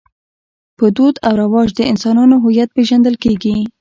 [0.77, 3.55] په دود او رواج د انسانانو هویت پېژندل کېږي.